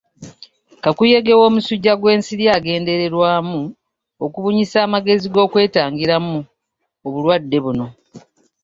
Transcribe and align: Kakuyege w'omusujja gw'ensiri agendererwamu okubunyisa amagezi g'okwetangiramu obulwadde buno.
Kakuyege 0.83 1.31
w'omusujja 1.39 1.93
gw'ensiri 1.99 2.45
agendererwamu 2.57 3.59
okubunyisa 4.25 4.77
amagezi 4.85 5.27
g'okwetangiramu 5.33 6.37
obulwadde 7.05 7.57
buno. 7.63 7.87